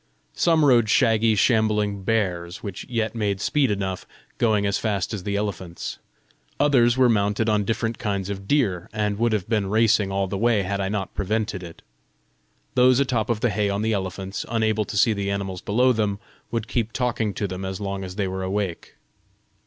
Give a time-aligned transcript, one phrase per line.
[0.33, 4.07] Some rode shaggy, shambling bears, which yet made speed enough,
[4.39, 5.99] going as fast as the elephants.
[6.59, 10.39] Others were mounted on different kinds of deer, and would have been racing all the
[10.39, 11.83] way had I not prevented it.
[12.73, 16.17] Those atop of the hay on the elephants, unable to see the animals below them,
[16.49, 18.95] would keep talking to them as long as they were awake.